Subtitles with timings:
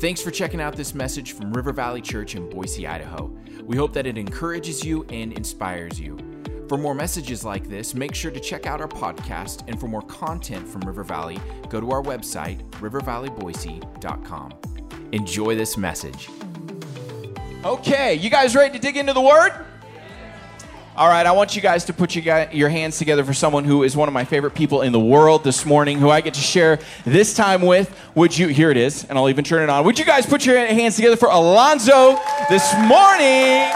[0.00, 3.36] Thanks for checking out this message from River Valley Church in Boise, Idaho.
[3.64, 6.16] We hope that it encourages you and inspires you.
[6.68, 10.02] For more messages like this, make sure to check out our podcast, and for more
[10.02, 14.52] content from River Valley, go to our website, rivervalleyboise.com.
[15.10, 16.28] Enjoy this message.
[17.64, 19.64] Okay, you guys ready to dig into the Word?
[20.98, 23.96] All right, I want you guys to put your hands together for someone who is
[23.96, 26.80] one of my favorite people in the world this morning, who I get to share
[27.04, 27.96] this time with.
[28.16, 29.84] Would you, here it is, and I'll even turn it on.
[29.84, 33.70] Would you guys put your hands together for Alonzo this morning?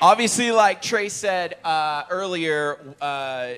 [0.00, 3.56] Obviously, like Trey said uh, earlier, uh,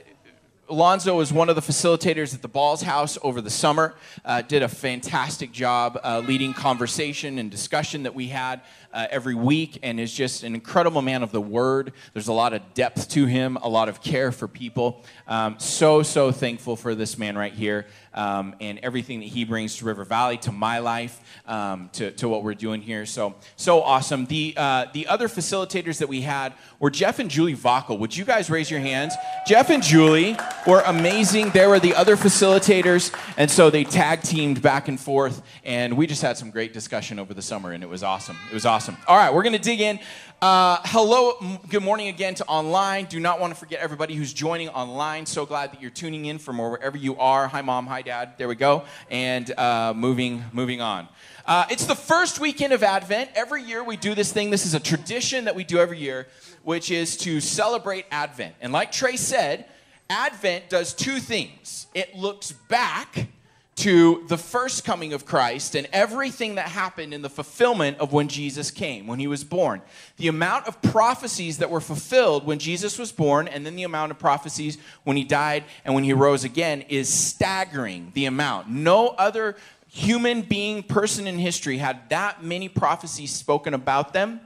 [0.68, 3.94] Alonzo was one of the facilitators at the Balls House over the summer.
[4.24, 8.60] Uh, did a fantastic job uh, leading conversation and discussion that we had
[8.96, 11.92] uh, every week, and is just an incredible man of the word.
[12.14, 15.04] There's a lot of depth to him, a lot of care for people.
[15.28, 17.86] Um, so so thankful for this man right here
[18.16, 22.28] um, and everything that he brings to River Valley, to my life, um, to, to
[22.28, 23.04] what we're doing here.
[23.04, 24.26] So, so awesome.
[24.26, 27.98] The, uh, the other facilitators that we had were Jeff and Julie Vockel.
[27.98, 29.14] Would you guys raise your hands?
[29.46, 31.50] Jeff and Julie were amazing.
[31.50, 36.06] They were the other facilitators, and so they tag teamed back and forth, and we
[36.06, 38.36] just had some great discussion over the summer, and it was awesome.
[38.50, 38.85] It was awesome.
[39.08, 39.98] All right, we're going to dig in.
[40.40, 43.06] Uh, hello, good morning again to online.
[43.06, 45.26] Do not want to forget everybody who's joining online.
[45.26, 47.48] So glad that you're tuning in from wherever you are.
[47.48, 47.86] Hi, mom.
[47.86, 48.34] Hi, dad.
[48.38, 48.84] There we go.
[49.10, 51.08] And uh, moving, moving on.
[51.46, 53.30] Uh, it's the first weekend of Advent.
[53.34, 54.50] Every year we do this thing.
[54.50, 56.28] This is a tradition that we do every year,
[56.62, 58.54] which is to celebrate Advent.
[58.60, 59.66] And like Trey said,
[60.08, 61.88] Advent does two things.
[61.94, 63.28] It looks back
[63.76, 68.26] to the first coming of Christ and everything that happened in the fulfillment of when
[68.28, 69.82] Jesus came, when he was born.
[70.16, 74.12] The amount of prophecies that were fulfilled when Jesus was born, and then the amount
[74.12, 78.70] of prophecies when he died and when he rose again, is staggering the amount.
[78.70, 79.56] No other
[79.88, 84.40] human being, person in history had that many prophecies spoken about them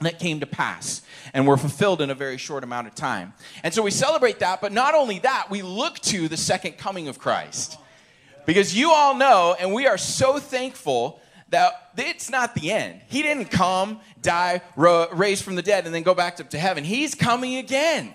[0.00, 1.00] that came to pass
[1.32, 3.32] and were fulfilled in a very short amount of time.
[3.62, 7.08] And so we celebrate that, but not only that, we look to the second coming
[7.08, 7.78] of Christ.
[8.46, 11.20] Because you all know, and we are so thankful
[11.50, 13.00] that it's not the end.
[13.08, 16.58] He didn't come, die, ro- raise from the dead, and then go back up to
[16.58, 16.84] heaven.
[16.84, 18.14] He's coming again.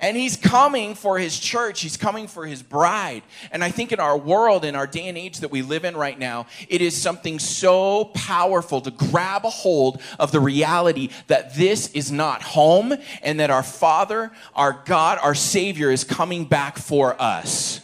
[0.00, 1.80] And he's coming for his church.
[1.80, 3.22] He's coming for his bride.
[3.52, 5.96] And I think in our world, in our day and age that we live in
[5.96, 11.54] right now, it is something so powerful to grab a hold of the reality that
[11.54, 12.92] this is not home
[13.22, 17.80] and that our Father, our God, our Savior is coming back for us.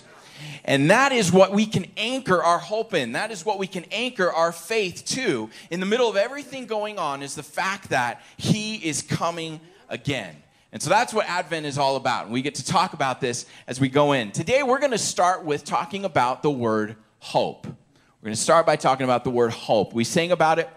[0.70, 3.10] And that is what we can anchor our hope in.
[3.10, 5.50] That is what we can anchor our faith to.
[5.68, 10.36] In the middle of everything going on is the fact that He is coming again.
[10.70, 12.26] And so that's what Advent is all about.
[12.26, 14.30] And we get to talk about this as we go in.
[14.30, 17.66] Today, we're going to start with talking about the word hope.
[17.66, 19.92] We're going to start by talking about the word hope.
[19.92, 20.70] We sang about it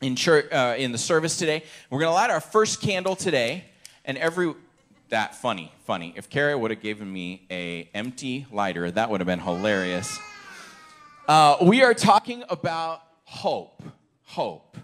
[0.00, 1.62] in church uh, in the service today.
[1.88, 3.66] We're going to light our first candle today,
[4.04, 4.54] and every
[5.10, 6.12] that funny, funny.
[6.16, 10.18] If Kara would have given me a empty lighter, that would have been hilarious.
[11.28, 13.82] Uh, we are talking about hope.
[14.24, 14.76] Hope.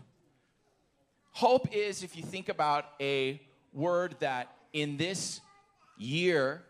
[1.32, 3.40] Hope is, if you think about a
[3.72, 5.40] word that in this
[5.98, 6.62] year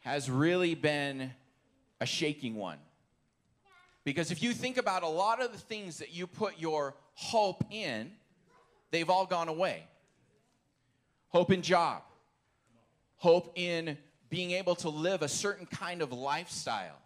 [0.00, 1.30] has really been
[2.00, 2.78] a shaking one.
[4.04, 7.64] Because if you think about a lot of the things that you put your hope
[7.70, 8.10] in,
[8.90, 9.84] they've all gone away.
[11.28, 12.02] Hope in job,
[13.22, 13.96] hope in
[14.30, 16.98] being able to live a certain kind of lifestyle.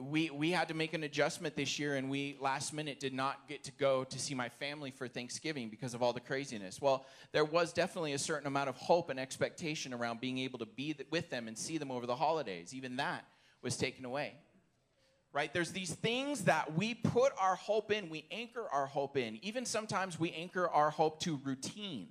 [0.00, 3.46] We, we had to make an adjustment this year, and we last minute did not
[3.48, 6.80] get to go to see my family for Thanksgiving because of all the craziness.
[6.80, 10.66] Well, there was definitely a certain amount of hope and expectation around being able to
[10.66, 12.72] be with them and see them over the holidays.
[12.72, 13.26] Even that
[13.60, 14.32] was taken away.
[15.34, 15.52] Right?
[15.52, 19.38] There's these things that we put our hope in, we anchor our hope in.
[19.42, 22.08] Even sometimes we anchor our hope to routine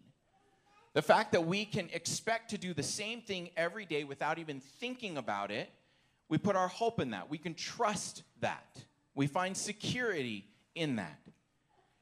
[0.94, 4.60] the fact that we can expect to do the same thing every day without even
[4.60, 5.70] thinking about it,
[6.28, 7.30] we put our hope in that.
[7.30, 8.78] We can trust that.
[9.16, 10.46] We find security
[10.76, 11.20] in that.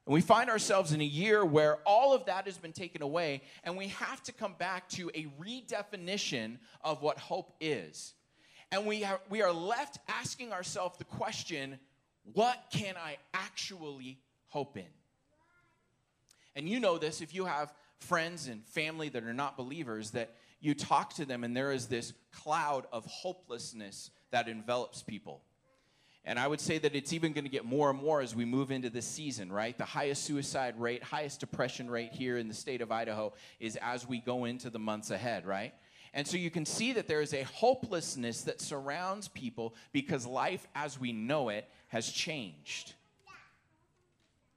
[0.06, 3.44] And we find ourselves in a year where all of that has been taken away,
[3.64, 8.16] and we have to come back to a redefinition of what hope is.
[8.72, 11.80] And we we are left asking ourselves the question
[12.34, 14.86] what can I actually hope in?
[16.56, 20.36] And you know this if you have friends and family that are not believers that
[20.62, 25.42] you talk to them and there is this cloud of hopelessness that envelops people.
[26.25, 28.46] And I would say that it's even going to get more and more as we
[28.46, 29.78] move into this season, right?
[29.78, 34.07] The highest suicide rate, highest depression rate here in the state of Idaho is as
[34.07, 35.74] we go into the months ahead, right?
[36.13, 40.68] And so you can see that there is a hopelessness that surrounds people because life
[40.75, 42.94] as we know it has changed.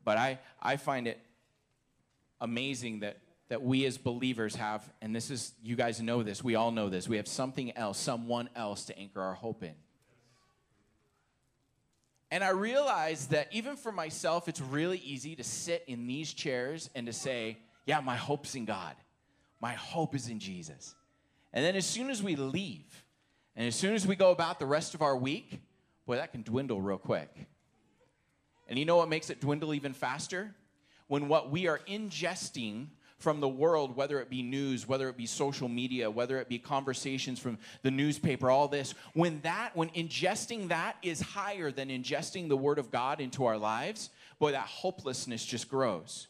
[0.04, 1.20] But I, I find it
[2.40, 3.18] amazing that,
[3.52, 6.88] that we as believers have, and this is, you guys know this, we all know
[6.88, 9.74] this, we have something else, someone else to anchor our hope in.
[12.30, 16.88] And I realized that even for myself, it's really easy to sit in these chairs
[16.94, 18.96] and to say, Yeah, my hope's in God.
[19.60, 20.94] My hope is in Jesus.
[21.52, 23.04] And then as soon as we leave,
[23.54, 25.60] and as soon as we go about the rest of our week,
[26.06, 27.28] boy, that can dwindle real quick.
[28.66, 30.54] And you know what makes it dwindle even faster?
[31.06, 32.86] When what we are ingesting
[33.22, 36.58] from the world, whether it be news, whether it be social media, whether it be
[36.58, 42.48] conversations from the newspaper, all this, when that, when ingesting that is higher than ingesting
[42.48, 46.26] the Word of God into our lives, boy, that hopelessness just grows.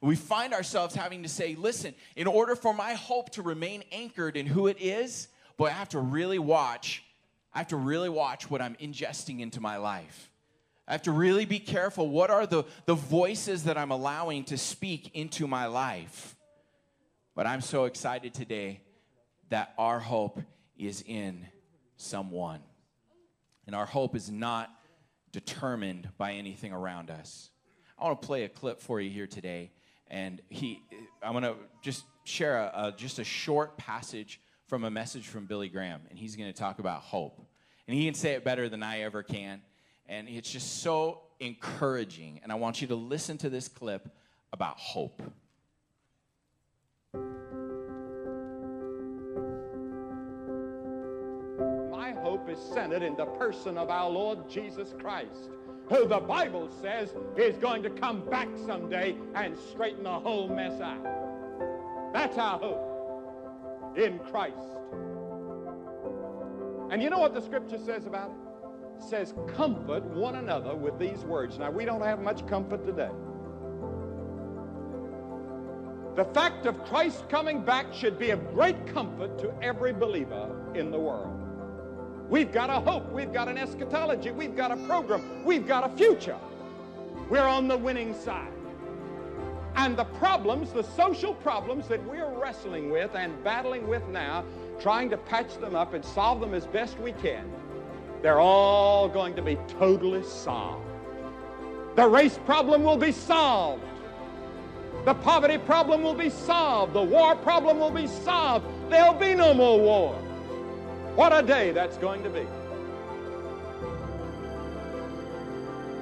[0.00, 4.36] We find ourselves having to say, listen, in order for my hope to remain anchored
[4.36, 5.26] in who it is,
[5.56, 7.02] boy, I have to really watch.
[7.52, 10.30] I have to really watch what I'm ingesting into my life.
[10.88, 12.08] I have to really be careful.
[12.08, 16.34] What are the, the voices that I'm allowing to speak into my life?
[17.36, 18.80] But I'm so excited today
[19.50, 20.40] that our hope
[20.78, 21.46] is in
[21.96, 22.60] someone.
[23.66, 24.70] And our hope is not
[25.30, 27.50] determined by anything around us.
[27.98, 29.70] I want to play a clip for you here today
[30.10, 30.82] and he
[31.22, 35.46] i'm going to just share a, a, just a short passage from a message from
[35.46, 37.40] billy graham and he's going to talk about hope
[37.86, 39.60] and he can say it better than i ever can
[40.08, 44.08] and it's just so encouraging and i want you to listen to this clip
[44.52, 45.22] about hope
[51.90, 55.50] my hope is centered in the person of our lord jesus christ
[55.88, 60.80] who the Bible says is going to come back someday and straighten the whole mess
[60.80, 61.02] out.
[62.12, 64.56] That's our hope in Christ.
[66.90, 68.47] And you know what the scripture says about it?
[69.02, 71.58] Says, comfort one another with these words.
[71.58, 73.10] Now, we don't have much comfort today.
[76.16, 80.90] The fact of Christ coming back should be of great comfort to every believer in
[80.90, 81.38] the world.
[82.28, 83.10] We've got a hope.
[83.12, 84.32] We've got an eschatology.
[84.32, 85.44] We've got a program.
[85.44, 86.36] We've got a future.
[87.30, 88.52] We're on the winning side.
[89.76, 94.44] And the problems, the social problems that we're wrestling with and battling with now,
[94.80, 97.50] trying to patch them up and solve them as best we can,
[98.22, 100.84] they're all going to be totally solved.
[101.96, 103.82] The race problem will be solved.
[105.04, 106.92] The poverty problem will be solved.
[106.92, 108.66] The war problem will be solved.
[108.90, 110.14] There'll be no more war.
[111.14, 112.42] What a day that's going to be.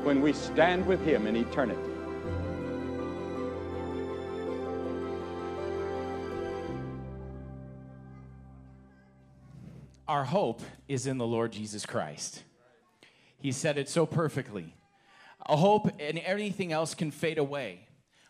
[0.03, 1.96] When we stand with Him in eternity.
[10.09, 12.45] Our hope is in the Lord Jesus Christ.
[13.39, 14.73] He said it so perfectly.
[15.47, 17.81] A hope and everything else can fade away.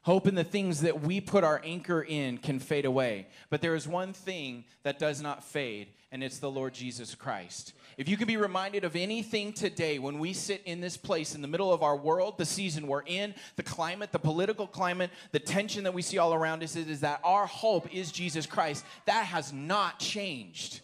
[0.02, 3.26] Hope in the things that we put our anchor in can fade away.
[3.50, 7.74] But there is one thing that does not fade, and it's the Lord Jesus Christ.
[7.98, 11.42] If you can be reminded of anything today when we sit in this place in
[11.42, 15.40] the middle of our world, the season we're in, the climate, the political climate, the
[15.40, 18.84] tension that we see all around us, it is that our hope is Jesus Christ.
[19.06, 20.82] That has not changed.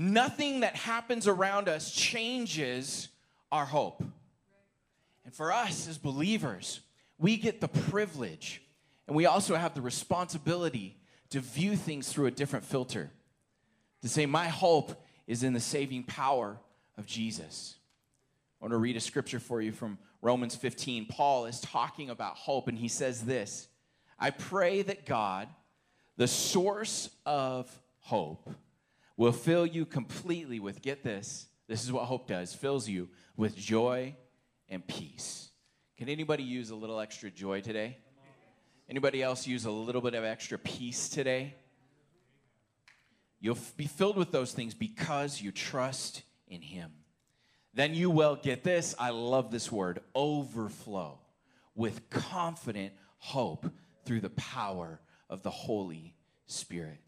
[0.00, 3.08] Nothing that happens around us changes
[3.50, 4.00] our hope.
[5.24, 6.78] And for us as believers,
[7.18, 8.62] we get the privilege
[9.08, 10.96] and we also have the responsibility
[11.30, 13.10] to view things through a different filter.
[14.02, 16.60] To say, my hope is in the saving power
[16.96, 17.74] of Jesus.
[18.60, 21.06] I want to read a scripture for you from Romans 15.
[21.06, 23.66] Paul is talking about hope, and he says this
[24.16, 25.48] I pray that God,
[26.16, 27.68] the source of
[27.98, 28.48] hope,
[29.18, 33.54] will fill you completely with, get this, this is what hope does, fills you with
[33.54, 34.16] joy
[34.70, 35.48] and peace
[35.98, 37.98] can anybody use a little extra joy today?
[38.88, 41.56] Anybody else use a little bit of extra peace today?
[43.40, 46.92] You'll be filled with those things because you trust in Him.
[47.74, 48.94] Then you will get this.
[48.96, 51.18] I love this word overflow
[51.74, 53.66] with confident hope
[54.04, 56.14] through the power of the Holy
[56.46, 57.00] Spirit.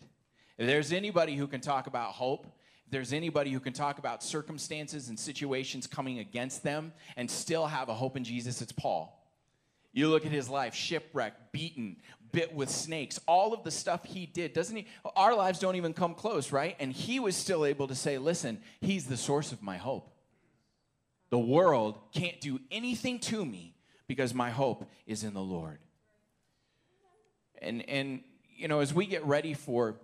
[0.60, 2.44] If there's anybody who can talk about hope,
[2.84, 7.64] if there's anybody who can talk about circumstances and situations coming against them and still
[7.66, 9.26] have a hope in Jesus, it's Paul.
[9.94, 11.96] You look at his life shipwrecked, beaten,
[12.30, 14.52] bit with snakes, all of the stuff he did.
[14.52, 14.86] Doesn't he?
[15.16, 16.76] Our lives don't even come close, right?
[16.78, 20.12] And he was still able to say, listen, he's the source of my hope.
[21.30, 23.76] The world can't do anything to me
[24.06, 25.78] because my hope is in the Lord.
[27.62, 28.20] And, and
[28.54, 29.96] you know, as we get ready for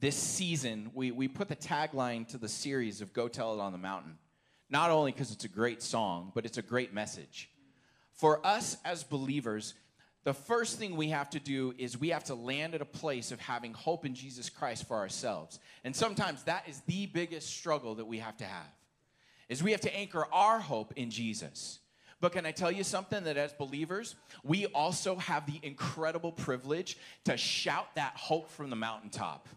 [0.00, 3.72] this season, we, we put the tagline to the series of Go Tell It on
[3.72, 4.18] the Mountain.
[4.68, 7.50] Not only because it's a great song, but it's a great message.
[8.12, 9.74] For us as believers,
[10.24, 13.30] the first thing we have to do is we have to land at a place
[13.30, 15.60] of having hope in Jesus Christ for ourselves.
[15.84, 18.66] And sometimes that is the biggest struggle that we have to have.
[19.48, 21.78] Is we have to anchor our hope in Jesus.
[22.20, 26.98] But can I tell you something that as believers, we also have the incredible privilege
[27.24, 29.48] to shout that hope from the mountaintop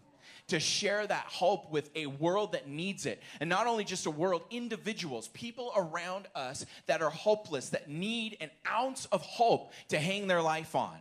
[0.50, 3.22] to share that hope with a world that needs it.
[3.40, 8.36] And not only just a world, individuals, people around us that are hopeless, that need
[8.40, 10.96] an ounce of hope to hang their life on.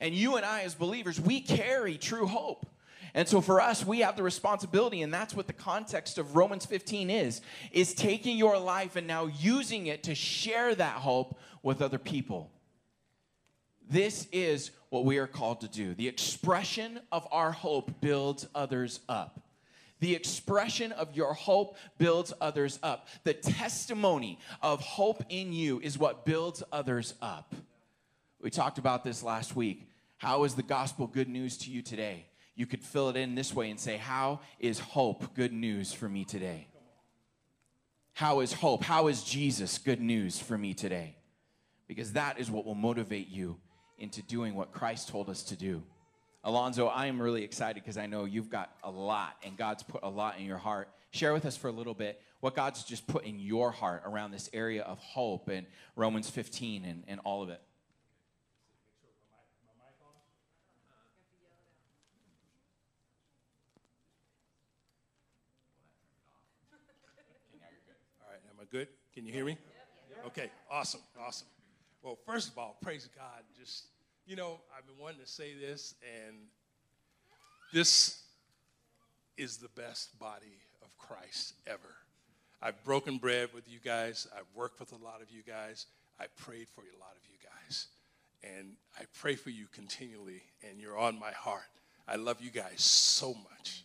[0.00, 2.66] And you and I, as believers, we carry true hope.
[3.14, 6.66] And so for us, we have the responsibility, and that's what the context of Romans
[6.66, 7.40] 15 is,
[7.72, 12.50] is taking your life and now using it to share that hope with other people.
[13.90, 15.94] This is what we are called to do.
[15.94, 19.40] The expression of our hope builds others up.
[20.00, 23.08] The expression of your hope builds others up.
[23.24, 27.54] The testimony of hope in you is what builds others up.
[28.40, 29.90] We talked about this last week.
[30.18, 32.26] How is the gospel good news to you today?
[32.54, 36.08] You could fill it in this way and say, How is hope good news for
[36.08, 36.68] me today?
[38.14, 38.82] How is hope?
[38.82, 41.16] How is Jesus good news for me today?
[41.86, 43.56] Because that is what will motivate you
[43.98, 45.82] into doing what Christ told us to do.
[46.44, 50.02] Alonzo, I am really excited because I know you've got a lot and God's put
[50.02, 50.88] a lot in your heart.
[51.10, 54.30] Share with us for a little bit what God's just put in your heart around
[54.30, 57.60] this area of hope and Romans 15 and, and all of it.
[68.20, 68.88] All right, am I good?
[69.12, 69.58] Can you hear me?
[70.26, 71.48] Okay, awesome, awesome.
[72.02, 73.42] Well, first of all, praise God.
[73.58, 73.86] Just,
[74.26, 75.94] you know, I've been wanting to say this,
[76.26, 76.36] and
[77.72, 78.22] this
[79.36, 81.94] is the best body of Christ ever.
[82.62, 84.26] I've broken bread with you guys.
[84.36, 85.86] I've worked with a lot of you guys.
[86.20, 87.86] I prayed for a lot of you guys.
[88.42, 91.62] And I pray for you continually, and you're on my heart.
[92.06, 93.84] I love you guys so much,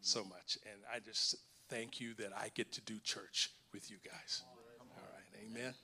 [0.00, 0.58] so much.
[0.70, 1.36] And I just
[1.68, 4.42] thank you that I get to do church with you guys.
[4.80, 5.74] All right, amen?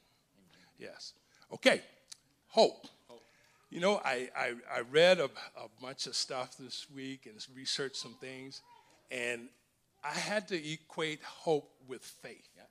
[0.79, 1.15] Yes.
[1.53, 1.83] Okay,
[2.49, 2.87] hope.
[3.71, 5.27] You know, I, I, I read a,
[5.57, 8.63] a, bunch of stuff this week and researched some things,
[9.13, 9.43] and
[10.03, 12.49] I had to equate hope with faith.
[12.57, 12.69] Yep.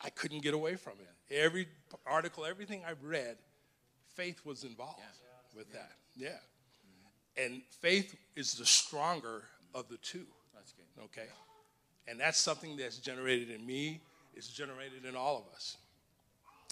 [0.00, 1.34] I couldn't get away from it.
[1.34, 1.66] Every
[2.06, 3.36] article, everything I read,
[4.14, 5.58] faith was involved yeah.
[5.58, 5.78] with yeah.
[5.78, 5.92] that.
[6.16, 6.28] Yeah.
[6.28, 7.44] Mm-hmm.
[7.44, 10.26] And faith is the stronger of the two.
[10.54, 11.04] That's good.
[11.04, 11.28] Okay.
[12.08, 14.00] And that's something that's generated in me,
[14.34, 15.76] it's generated in all of us.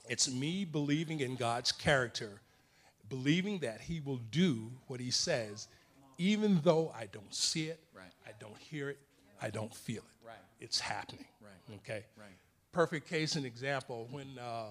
[0.09, 2.41] It's me believing in God's character,
[3.09, 5.69] believing that He will do what He says,
[6.19, 8.13] even though I don't see it, right.
[8.27, 8.99] I don't hear it,
[9.41, 10.27] I don't feel it.
[10.27, 10.37] Right.
[10.61, 11.27] It's happening.
[11.41, 11.77] Right.
[11.79, 12.05] Okay.
[12.17, 12.29] Right.
[12.73, 14.67] Perfect case and example when uh,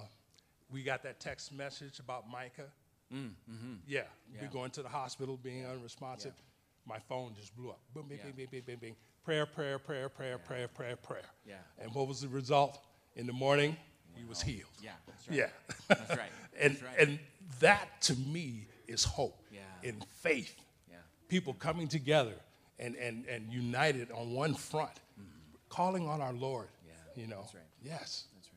[0.72, 2.72] we got that text message about Micah.
[3.14, 3.74] Mm, mm-hmm.
[3.88, 4.02] Yeah,
[4.34, 6.34] yeah, we going to the hospital, being unresponsive.
[6.36, 6.94] Yeah.
[6.94, 7.80] My phone just blew up.
[7.94, 8.96] Boom, bing, bing, bing, bing, bing, bing.
[9.24, 11.22] Prayer, prayer, prayer, prayer, prayer, prayer, prayer.
[11.48, 11.56] Yeah.
[11.80, 12.84] And what was the result?
[13.16, 13.78] In the morning,
[14.16, 14.70] he was healed.
[14.82, 15.38] Yeah, that's right.
[15.38, 15.48] Yeah.
[15.88, 16.32] That's right.
[16.60, 17.00] and, that's right.
[17.00, 17.20] and
[17.60, 19.62] that to me is hope yeah.
[19.82, 20.56] in faith.
[20.90, 20.98] Yeah.
[21.28, 22.36] People coming together
[22.80, 25.30] and, and, and united on one front, mm-hmm.
[25.70, 26.68] calling on our Lord.
[26.86, 27.22] Yeah.
[27.22, 27.42] You know.
[27.42, 27.64] That's right.
[27.84, 28.26] Yes.
[28.36, 28.50] That's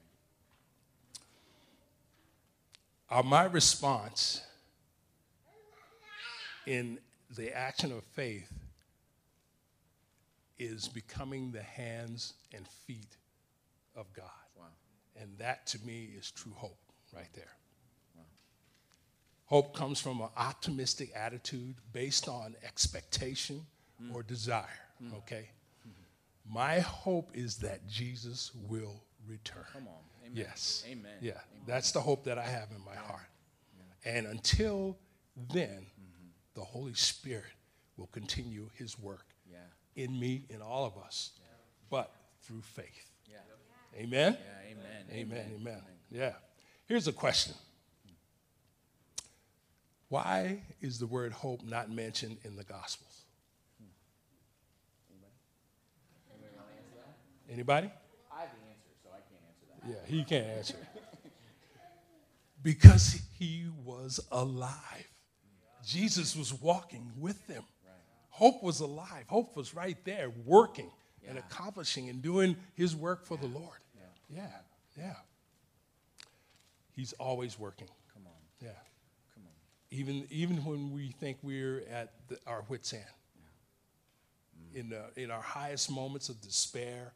[3.10, 3.18] right.
[3.18, 4.42] Uh, my response
[6.66, 6.98] in
[7.36, 8.52] the action of faith
[10.58, 13.16] is becoming the hands and feet
[13.94, 14.24] of God.
[15.20, 16.78] And that to me is true hope
[17.14, 17.56] right there.
[18.16, 18.22] Wow.
[19.46, 23.64] Hope comes from an optimistic attitude based on expectation
[24.02, 24.14] mm.
[24.14, 24.66] or desire,
[25.02, 25.16] mm.
[25.18, 25.48] okay?
[25.86, 26.54] Mm-hmm.
[26.54, 29.64] My hope is that Jesus will return.
[29.72, 29.94] Come on.
[30.24, 30.36] Amen.
[30.36, 30.84] Yes.
[30.86, 31.12] Amen.
[31.20, 31.32] Yeah.
[31.32, 31.62] Amen.
[31.66, 33.00] That's the hope that I have in my yeah.
[33.00, 33.28] heart.
[34.04, 34.12] Yeah.
[34.12, 34.98] And until
[35.52, 36.28] then, mm-hmm.
[36.54, 37.44] the Holy Spirit
[37.96, 39.58] will continue his work yeah.
[40.02, 41.30] in me, in all of us,
[41.88, 43.10] but through faith.
[43.96, 44.36] Amen?
[44.38, 45.30] Yeah, amen.
[45.30, 45.82] Amen, amen.
[46.10, 46.32] Yeah.
[46.86, 47.54] Here's a question
[50.08, 53.22] Why is the word hope not mentioned in the Gospels?
[57.48, 57.90] Anybody?
[58.32, 59.88] I have the answer, so I can't answer that.
[59.88, 60.74] Yeah, he can't answer.
[62.62, 65.08] because he was alive.
[65.84, 67.62] Jesus was walking with them.
[68.30, 69.24] Hope was alive.
[69.28, 70.90] Hope was right there, working
[71.22, 71.30] yeah.
[71.30, 73.78] and accomplishing and doing his work for the Lord.
[74.28, 74.46] Yeah,
[74.98, 75.14] yeah.
[76.94, 77.88] He's always working.
[78.12, 78.32] Come on.
[78.60, 78.70] Yeah.
[79.34, 79.52] Come on.
[79.90, 83.04] Even, even when we think we're at the, our wit's end.
[84.56, 84.80] Mm.
[84.80, 87.12] in, the, in our highest moments of despair,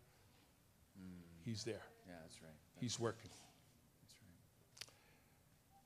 [1.01, 1.21] mm.
[1.45, 1.83] He's there.
[2.07, 2.53] Yeah, that's right.
[2.79, 3.31] He's working.
[4.03, 4.93] That's right.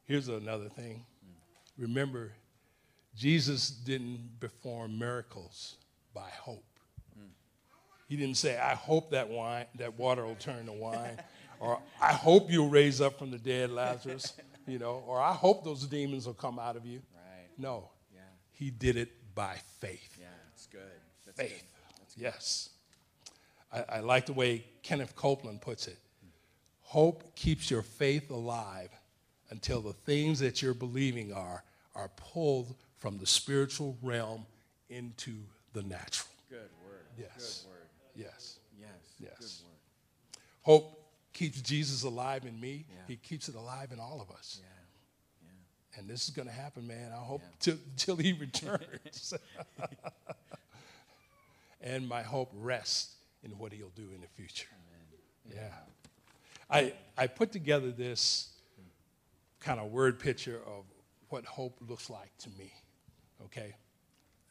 [0.04, 1.04] Here's another thing.
[1.25, 1.83] Mm.
[1.83, 2.33] Remember,
[3.16, 5.76] Jesus didn't perform miracles
[6.12, 6.64] by hope.
[8.08, 11.18] He didn't say, I hope that wine, that water will turn to wine,
[11.61, 14.34] or I hope you'll raise up from the dead, Lazarus,
[14.66, 17.00] you know, or I hope those demons will come out of you.
[17.14, 17.49] Right.
[17.58, 17.88] No.
[18.14, 18.20] Yeah.
[18.52, 20.16] He did it by faith.
[20.20, 20.80] Yeah, it's good.
[21.25, 21.64] That's Faith.
[22.16, 22.70] Yes.
[23.73, 25.99] I, I like the way Kenneth Copeland puts it.
[26.82, 28.90] Hope keeps your faith alive
[29.50, 34.46] until the things that you're believing are are pulled from the spiritual realm
[34.88, 35.34] into
[35.73, 36.28] the natural.
[36.50, 37.06] Good word.
[37.18, 37.64] Yes.
[37.64, 37.74] Good word.
[39.25, 39.35] Yes.
[39.40, 39.40] Yes.
[39.40, 39.62] Yes.
[39.62, 39.75] Good word.
[40.62, 41.00] Hope
[41.33, 42.87] keeps Jesus alive in me.
[42.88, 42.97] Yeah.
[43.09, 44.61] He keeps it alive in all of us.
[44.61, 44.69] Yeah.
[45.43, 46.00] Yeah.
[46.00, 47.12] And this is going to happen, man.
[47.12, 49.35] I hope till, till he returns.
[51.83, 54.69] and my hope rests in what he'll do in the future.
[55.52, 55.69] Yeah.
[56.71, 58.49] I, I put together this
[59.61, 60.85] kind of word picture of
[61.28, 62.73] what hope looks like to me.
[63.45, 63.75] Okay?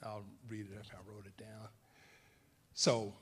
[0.03, 1.67] I'll read it if I wrote it down.
[2.73, 3.13] So,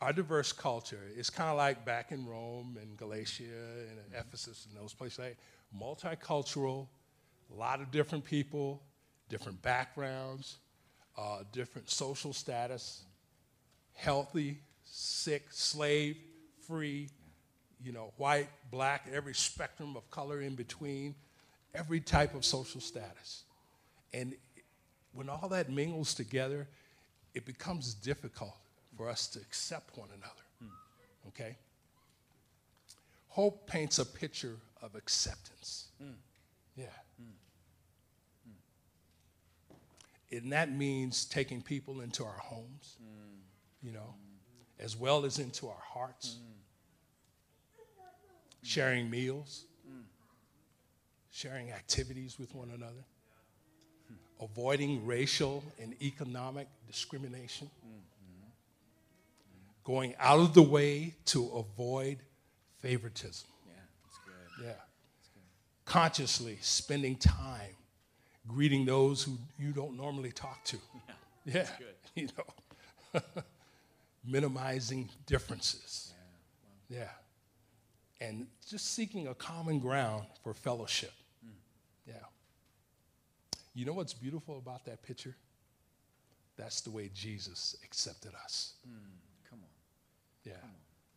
[0.00, 1.00] our diverse culture.
[1.16, 5.38] Is kind of like back in Rome and Galatia and Ephesus and those places, like
[5.78, 6.86] multicultural,
[7.52, 8.82] a lot of different people,
[9.28, 10.58] different backgrounds,
[11.16, 13.04] uh, different social status,
[13.94, 16.16] healthy, sick, slave,
[16.66, 17.08] free,
[17.82, 21.14] you know, white, black, every spectrum of color in between,
[21.74, 23.44] every type of social status.
[24.12, 24.34] And
[25.12, 26.68] when all that mingles together,
[27.34, 28.56] it becomes difficult
[28.98, 30.74] for us to accept one another.
[31.28, 31.56] Okay?
[33.28, 35.86] Hope paints a picture of acceptance.
[36.02, 36.10] Hmm.
[36.76, 36.86] Yeah.
[37.16, 37.36] Hmm.
[39.70, 40.36] Hmm.
[40.36, 42.96] And that means taking people into our homes,
[43.82, 44.14] you know,
[44.80, 46.36] as well as into our hearts,
[48.62, 49.64] sharing meals,
[51.30, 53.04] sharing activities with one another,
[54.40, 57.70] avoiding racial and economic discrimination,
[59.88, 62.18] going out of the way to avoid
[62.80, 63.48] favoritism.
[63.66, 63.72] Yeah,
[64.04, 64.66] that's good.
[64.66, 64.72] Yeah.
[65.86, 67.74] Consciously spending time
[68.46, 70.76] greeting those who you don't normally talk to.
[71.46, 71.66] Yeah.
[71.80, 71.86] yeah.
[72.14, 73.22] You know,
[74.26, 76.12] minimizing differences.
[76.90, 77.08] Yeah.
[78.20, 81.12] And just seeking a common ground for fellowship.
[81.42, 81.52] Hmm.
[82.06, 82.26] Yeah.
[83.72, 85.36] You know what's beautiful about that picture?
[86.58, 88.74] That's the way Jesus accepted us.
[88.84, 89.27] On.
[90.48, 90.54] Yeah.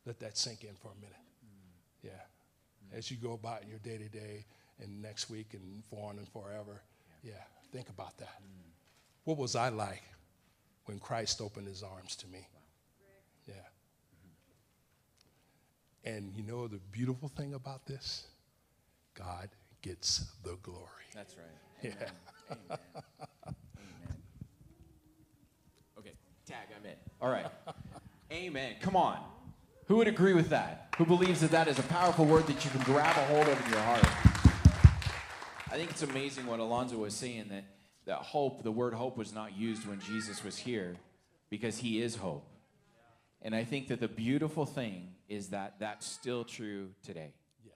[0.06, 1.16] Let that sink in for a minute.
[1.46, 2.04] Mm.
[2.04, 2.10] Yeah.
[2.94, 2.98] Mm.
[2.98, 4.46] As you go about your day to day
[4.82, 6.82] and next week and for on and forever.
[7.24, 7.34] Yeah.
[7.72, 8.42] Think about that.
[8.42, 8.72] Mm.
[9.24, 10.04] What was I like
[10.86, 12.48] when Christ opened his arms to me?
[13.48, 13.54] Yeah.
[16.06, 16.16] Mm-hmm.
[16.16, 18.26] And you know the beautiful thing about this?
[19.14, 19.50] God
[19.82, 20.88] gets the glory.
[21.14, 21.46] That's right.
[21.84, 21.92] Yeah.
[22.50, 22.80] Amen.
[22.98, 23.18] Amen.
[25.98, 26.14] Okay,
[26.48, 26.96] tag, I'm in.
[27.22, 27.46] All right.
[28.32, 28.76] Amen.
[28.80, 29.20] Come on.
[29.88, 30.94] Who would agree with that?
[30.98, 33.66] Who believes that that is a powerful word that you can grab a hold of
[33.66, 34.06] in your heart?
[35.70, 37.66] I think it's amazing what Alonzo was saying that,
[38.06, 40.96] that hope, the word hope, was not used when Jesus was here
[41.50, 42.48] because he is hope.
[43.42, 47.34] And I think that the beautiful thing is that that's still true today
[47.66, 47.74] Yes.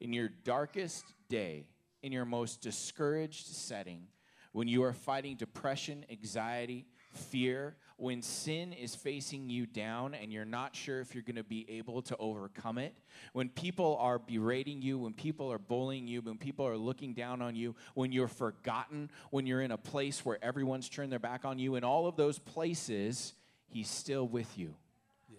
[0.00, 1.66] in your darkest day,
[2.04, 4.06] in your most discouraged setting,
[4.52, 10.44] when you are fighting depression, anxiety, fear, when sin is facing you down and you're
[10.44, 12.94] not sure if you're going to be able to overcome it,
[13.32, 17.42] when people are berating you, when people are bullying you, when people are looking down
[17.42, 21.44] on you, when you're forgotten, when you're in a place where everyone's turned their back
[21.44, 23.34] on you, in all of those places,
[23.72, 24.74] He's still with you.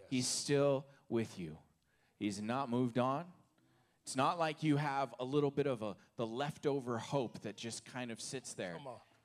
[0.10, 1.58] He's still with you.
[2.20, 3.26] He's not moved on.
[4.04, 7.86] It's not like you have a little bit of a the leftover hope that just
[7.86, 8.76] kind of sits there.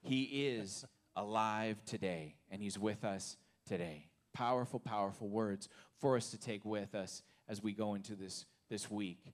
[0.03, 0.85] He is
[1.19, 4.07] alive today and he's with us today.
[4.33, 8.91] Powerful, powerful words for us to take with us as we go into this this
[8.91, 9.33] week.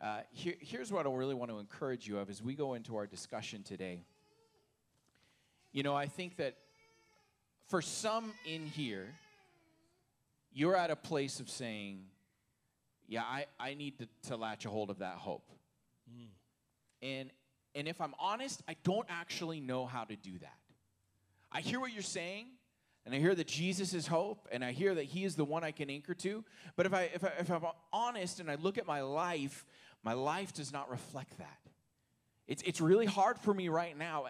[0.00, 2.96] Uh, here, here's what I really want to encourage you of as we go into
[2.96, 4.04] our discussion today.
[5.72, 6.56] You know, I think that
[7.68, 9.06] for some in here,
[10.52, 12.00] you're at a place of saying,
[13.08, 15.48] yeah, I, I need to, to latch a hold of that hope.
[17.00, 17.30] And,
[17.74, 20.56] and if I'm honest, I don't actually know how to do that.
[21.52, 22.46] I hear what you're saying,
[23.04, 25.62] and I hear that Jesus is hope, and I hear that He is the one
[25.62, 26.44] I can anchor to.
[26.76, 27.62] But if, I, if, I, if I'm
[27.92, 29.64] honest and I look at my life,
[30.02, 31.58] my life does not reflect that.
[32.46, 34.26] It's, it's really hard for me right now.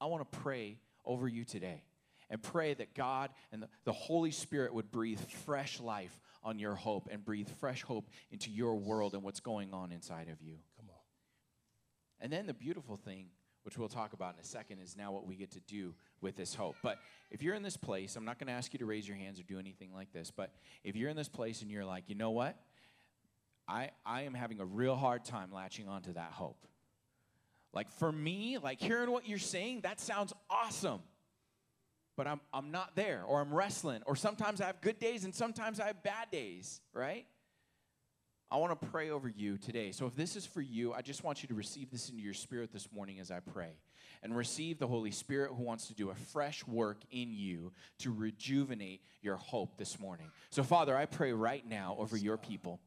[0.00, 1.82] I want to pray over you today
[2.30, 6.74] and pray that God and the, the Holy Spirit would breathe fresh life on your
[6.74, 10.56] hope and breathe fresh hope into your world and what's going on inside of you.
[10.76, 10.96] Come on.
[12.20, 13.26] And then the beautiful thing,
[13.62, 16.36] which we'll talk about in a second, is now what we get to do with
[16.36, 16.76] this hope.
[16.82, 16.98] But
[17.30, 19.38] if you're in this place, I'm not going to ask you to raise your hands
[19.38, 20.52] or do anything like this, but
[20.84, 22.56] if you're in this place and you're like, you know what?
[23.68, 26.66] I, I am having a real hard time latching onto that hope.
[27.74, 31.00] Like for me, like hearing what you're saying, that sounds awesome.
[32.16, 35.32] But I'm, I'm not there, or I'm wrestling, or sometimes I have good days and
[35.32, 37.26] sometimes I have bad days, right?
[38.50, 39.92] I want to pray over you today.
[39.92, 42.34] So if this is for you, I just want you to receive this into your
[42.34, 43.74] spirit this morning as I pray.
[44.22, 48.12] And receive the Holy Spirit who wants to do a fresh work in you to
[48.12, 50.30] rejuvenate your hope this morning.
[50.50, 52.80] So, Father, I pray right now over your people.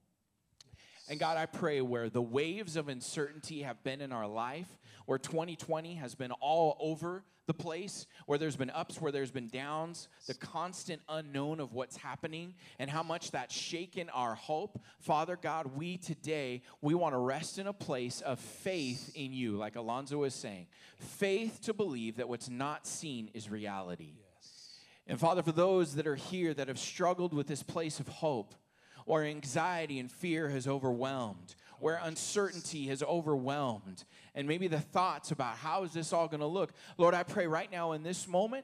[1.12, 4.69] And God, I pray where the waves of uncertainty have been in our life,
[5.06, 9.50] where 2020 has been all over the place, where there's been ups, where there's been
[9.50, 14.82] downs, the constant unknown of what's happening and how much that's shaken our hope.
[15.00, 19.58] Father God, we today, we want to rest in a place of faith in you,
[19.58, 20.67] like Alonzo was saying.
[20.97, 24.13] Faith to believe that what's not seen is reality.
[25.08, 28.56] And Father, for those that are here that have struggled with this place of hope,
[29.12, 35.58] or anxiety and fear has overwhelmed, where uncertainty has overwhelmed, and maybe the thoughts about
[35.58, 36.71] how is this all going to look.
[36.97, 38.63] Lord, I pray right now in this moment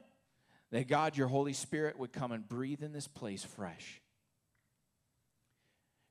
[0.70, 4.00] that God, your Holy Spirit, would come and breathe in this place fresh.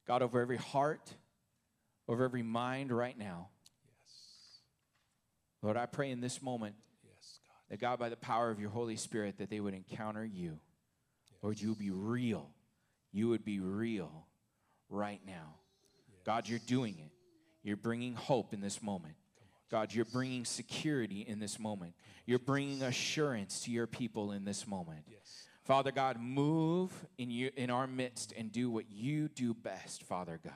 [0.05, 1.15] God, over every heart,
[2.07, 3.47] over every mind right now.
[3.85, 4.59] Yes.
[5.63, 7.71] Lord, I pray in this moment Yes, God.
[7.71, 10.59] that God, by the power of your Holy Spirit, that they would encounter you.
[11.41, 12.51] Lord, you would be real.
[13.11, 14.26] You would be real
[14.89, 15.55] right now.
[16.25, 17.11] God, you're doing it.
[17.63, 19.15] You're bringing hope in this moment.
[19.69, 21.93] God, you're bringing security in this moment.
[22.25, 25.03] You're bringing assurance to your people in this moment.
[25.09, 25.47] Yes.
[25.65, 30.39] Father God, move in you in our midst and do what you do best, Father
[30.41, 30.53] God.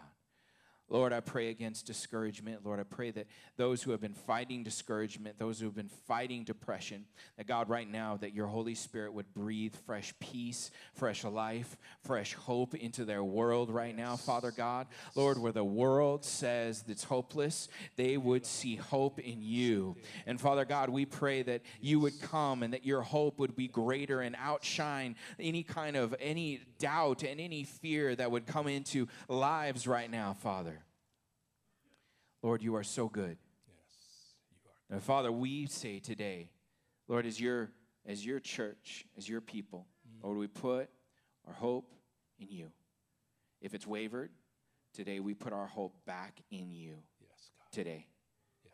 [0.91, 2.65] Lord, I pray against discouragement.
[2.65, 6.43] Lord, I pray that those who have been fighting discouragement, those who have been fighting
[6.43, 7.05] depression,
[7.37, 12.33] that God, right now, that your Holy Spirit would breathe fresh peace, fresh life, fresh
[12.33, 14.85] hope into their world right now, Father God.
[15.15, 19.95] Lord, where the world says it's hopeless, they would see hope in you.
[20.25, 23.69] And Father God, we pray that you would come and that your hope would be
[23.69, 29.07] greater and outshine any kind of any doubt and any fear that would come into
[29.29, 30.80] lives right now, Father.
[32.43, 33.37] Lord, you are so good.
[33.67, 33.75] Yes.
[34.51, 34.95] You are.
[34.95, 36.49] And Father, we say today,
[37.07, 37.69] Lord, as your
[38.05, 40.23] as your church, as your people, mm.
[40.23, 40.89] Lord, we put
[41.47, 41.93] our hope
[42.39, 42.71] in you.
[43.61, 44.31] If it's wavered,
[44.93, 47.71] today we put our hope back in you Yes, God.
[47.71, 48.07] today.
[48.65, 48.73] Yes.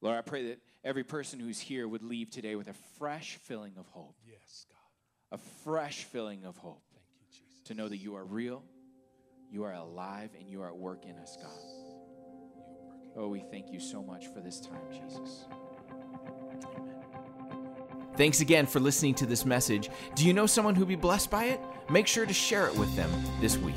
[0.00, 3.74] Lord, I pray that every person who's here would leave today with a fresh filling
[3.76, 5.38] of hope, Yes, God.
[5.38, 7.60] a fresh filling of hope Thank you, Jesus.
[7.64, 8.62] to know that you are real,
[9.50, 11.83] you are alive, and you are at work in us, God.
[13.16, 15.44] Oh, we thank you so much for this time, Jesus.
[15.50, 16.94] Amen.
[18.16, 19.90] Thanks again for listening to this message.
[20.14, 21.60] Do you know someone who'd be blessed by it?
[21.90, 23.74] Make sure to share it with them this week.